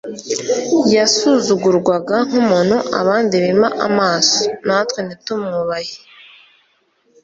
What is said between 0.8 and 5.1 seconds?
yasuzugurwaga nk'umuntu abandi bima amaso, natwe